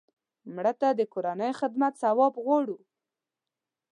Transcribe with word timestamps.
مړه 0.55 0.73
ته 0.81 0.87
د 0.99 1.01
کورنۍ 1.13 1.51
خدمت 1.59 1.93
ثواب 2.03 2.33
غواړو 2.43 2.77